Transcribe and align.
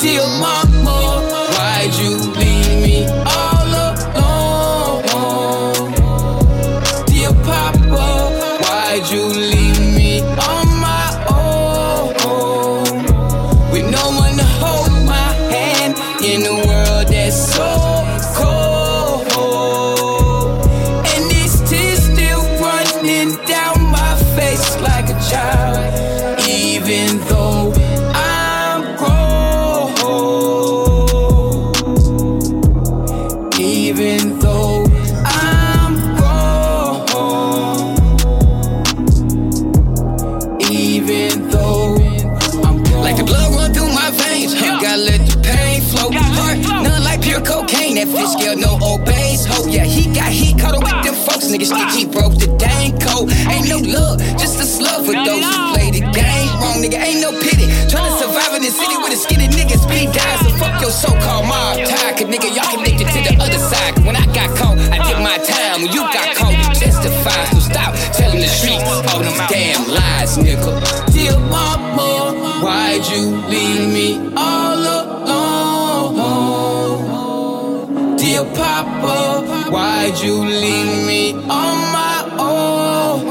dear 0.00 0.26
mama, 0.40 1.20
why'd 1.54 1.94
you 1.94 2.16
leave 2.38 2.82
me 2.82 3.06
all 3.26 3.66
alone? 4.14 5.02
Dear 7.06 7.32
papa, 7.44 8.30
why'd 8.62 9.10
you 9.10 9.26
leave 9.26 9.80
me 9.96 10.20
on 10.20 10.66
my 10.80 11.06
own? 11.30 12.14
With 13.72 13.90
no 13.90 14.10
one 14.10 14.36
to 14.36 14.44
hold 14.60 14.92
my 15.06 15.32
hand 15.52 15.94
in 16.22 16.46
a 16.46 16.54
world 16.66 17.08
that's 17.08 17.54
so. 17.54 17.97
Cocaine. 47.48 47.96
That 47.96 48.08
fish 48.12 48.30
scale, 48.36 48.56
no 48.60 48.76
obeys. 48.84 49.48
Hope, 49.48 49.72
yeah, 49.72 49.88
he 49.88 50.12
got 50.12 50.28
heat 50.28 50.60
caught 50.60 50.76
up 50.76 50.84
with 50.84 51.00
them 51.00 51.16
folks. 51.24 51.48
Niggas 51.48 51.72
think 51.72 51.90
he 51.96 52.04
broke 52.04 52.36
the 52.36 52.52
dang 52.60 52.92
code. 53.00 53.32
Ain't 53.48 53.66
no 53.72 53.80
love, 53.80 54.20
just 54.36 54.60
a 54.60 54.66
slug 54.68 55.08
for 55.08 55.16
those 55.16 55.40
who 55.40 55.58
play 55.72 55.88
the 55.90 56.04
game 56.12 56.52
wrong. 56.60 56.78
Nigga, 56.84 57.00
ain't 57.00 57.24
no 57.24 57.32
pity. 57.40 57.64
Tryna 57.88 58.12
survive 58.20 58.52
in 58.60 58.62
the 58.62 58.70
city 58.70 58.96
with 59.00 59.16
a 59.16 59.20
skinny 59.24 59.48
nigga 59.48 59.80
speed 59.80 60.12
dies. 60.12 60.38
So 60.44 60.50
fuck 60.60 60.76
your 60.84 60.92
so-called 60.92 61.48
mob 61.48 61.80
tie. 61.88 62.12
Cause 62.12 62.28
nigga, 62.28 62.52
y'all 62.52 62.68
connected 62.76 63.08
to 63.08 63.20
the 63.24 63.34
other 63.40 63.58
side. 63.72 63.96
'Cause 63.96 64.04
when 64.04 64.16
I 64.16 64.26
got 64.36 64.52
caught, 64.54 64.76
I 64.92 64.98
did 65.08 65.18
my 65.24 65.38
time. 65.40 65.82
When 65.82 65.90
you 65.96 66.04
got 66.12 66.36
caught, 66.36 66.52
you 66.52 66.68
testify. 66.76 67.42
So 67.56 67.60
stop 67.72 67.96
telling 68.12 68.40
the 68.44 68.50
streets 68.58 68.84
all 69.08 69.20
these 69.24 69.40
damn 69.48 69.82
lies, 69.88 70.36
nigga. 70.36 70.72
Dear 71.16 71.38
mama, 71.38 72.34
why'd 72.62 73.02
you 73.08 73.24
leave 73.48 73.88
me 73.96 74.08
all 74.36 74.74
alone? 74.74 74.97
Dear 78.38 78.54
papa, 78.54 79.68
why'd 79.68 80.20
you 80.20 80.44
leave 80.44 81.06
me 81.08 81.32
on 81.32 81.76
my 81.92 82.22
own? 82.38 83.24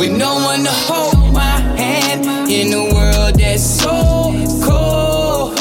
With 0.00 0.10
no 0.18 0.34
one 0.34 0.64
to 0.64 0.72
hold 0.72 1.32
my 1.32 1.60
hand 1.78 2.50
in 2.50 2.72
a 2.72 2.92
world 2.92 3.38
that's 3.38 3.62
so 3.62 4.32
cold. 4.64 5.54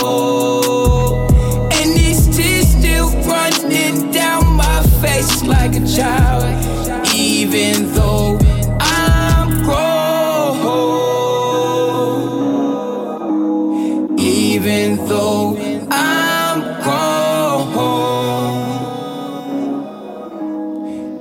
And 1.71 1.95
these 1.95 2.35
tears 2.35 2.69
still 2.69 3.11
running 3.29 4.11
down 4.11 4.55
my 4.55 4.81
face 4.99 5.43
like 5.43 5.75
a 5.75 5.85
child, 5.85 6.62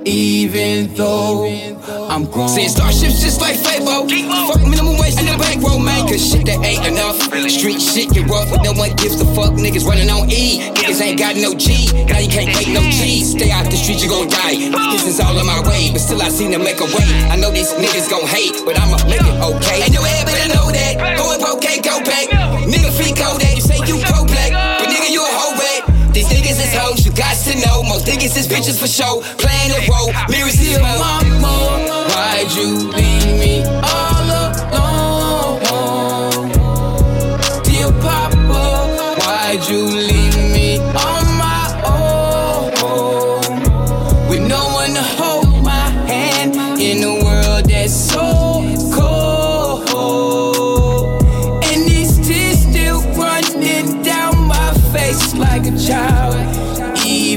Even 0.05 0.93
though 0.95 1.45
I'm 2.09 2.25
grown. 2.25 2.49
Seeing 2.49 2.69
starships 2.69 3.21
just 3.21 3.39
like 3.39 3.55
Fabo. 3.55 4.07
Fuck 4.47 4.61
minimum 4.67 4.97
wage 4.99 5.17
in 5.19 5.25
the 5.25 5.37
bankroll, 5.39 5.79
man. 5.79 6.07
Cause 6.07 6.19
shit 6.19 6.45
that 6.47 6.59
ain't 6.63 6.85
enough. 6.85 7.15
Street 7.49 7.79
shit 7.79 8.11
get 8.11 8.27
rough, 8.27 8.49
but 8.49 8.63
no 8.63 8.73
one 8.73 8.95
gives 8.95 9.19
a 9.21 9.25
fuck. 9.33 9.55
Niggas 9.55 9.85
running 9.85 10.09
on 10.09 10.29
E. 10.29 10.59
Niggas 10.75 11.01
ain't 11.01 11.19
got 11.19 11.35
no 11.35 11.55
G. 11.55 11.87
Now 12.05 12.19
you 12.19 12.27
can't 12.27 12.51
make 12.51 12.67
no 12.67 12.81
cheese. 12.91 13.31
Stay 13.31 13.51
out 13.51 13.69
the 13.71 13.77
street, 13.77 14.03
you 14.03 14.09
gon' 14.09 14.27
die. 14.27 14.59
This 14.91 15.07
is 15.07 15.19
all 15.19 15.37
in 15.39 15.45
my 15.45 15.61
way, 15.67 15.91
but 15.91 15.99
still 15.99 16.21
I 16.21 16.29
seen 16.29 16.51
them 16.51 16.63
make 16.63 16.79
a 16.81 16.85
way. 16.85 17.07
I 17.31 17.35
know 17.35 17.51
these 17.51 17.71
niggas 17.73 18.09
gon' 18.09 18.27
hate, 18.27 18.59
but 18.65 18.79
I'ma 18.79 18.97
make 19.07 19.23
it 19.23 19.39
okay. 19.39 19.82
Hoes, 26.93 27.05
you 27.05 27.11
got 27.13 27.35
to 27.35 27.55
know. 27.59 27.83
Most 27.83 28.05
niggas 28.05 28.37
is 28.37 28.47
bitches 28.47 28.79
for 28.79 28.87
show. 28.87 29.21
Playing 29.37 29.71
the 29.71 29.87
role, 29.89 30.11
mirrors 30.29 30.55
here, 30.55 30.79
mama. 30.79 31.83
Why'd 32.09 32.51
you 32.53 32.89
leave 32.91 33.39
me 33.39 33.63
all 33.65 34.02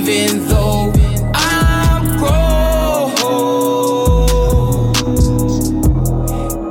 even 0.08 0.46
though 0.46 0.92
I'm 1.34 2.16
grown. 2.18 3.10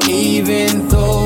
Even 0.10 0.88
though 0.88 1.25